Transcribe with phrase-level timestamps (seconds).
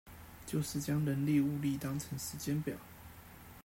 [0.47, 2.75] 就是將人力物力當成時間表